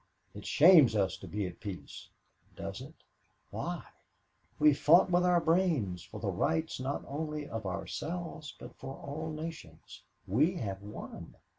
[0.33, 2.09] "'It shames us to be at peace.'
[2.55, 2.95] Does it?
[3.51, 3.83] Why?
[4.57, 8.95] We have fought with our brains for the rights not only of ourselves but for
[8.95, 10.01] all nations.
[10.25, 11.35] We have won.